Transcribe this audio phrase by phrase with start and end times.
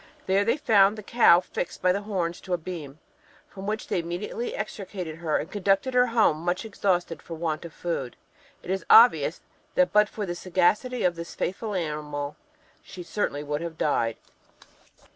[0.25, 2.97] There they found the cow fixed by the horns to a beam,
[3.47, 7.71] from which they immediately extricated her and conducted her home, much exhausted for want of
[7.71, 8.15] food.
[8.63, 9.41] It is obvious,
[9.75, 12.35] that but for the sagacity of this faithful animal
[12.81, 14.17] she certainly would have died.